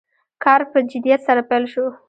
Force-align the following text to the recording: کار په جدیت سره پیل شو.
کار 0.43 0.61
په 0.71 0.79
جدیت 0.91 1.21
سره 1.27 1.41
پیل 1.49 1.63
شو. 1.73 1.85